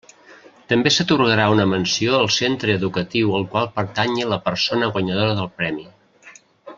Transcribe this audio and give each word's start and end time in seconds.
També 0.71 0.91
s'atorgarà 0.93 1.43
una 1.55 1.67
menció 1.73 2.15
al 2.21 2.25
centre 2.37 2.75
educatiu 2.79 3.37
al 3.41 3.47
qual 3.53 3.69
pertanyi 3.79 4.27
la 4.33 4.43
persona 4.51 4.93
guanyadora 4.97 5.37
del 5.43 5.53
Premi. 5.63 5.87